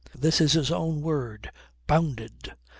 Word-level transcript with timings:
This 0.17 0.41
is 0.41 0.53
his 0.53 0.71
own 0.71 1.01
word. 1.01 1.51
Bounded! 1.85 2.55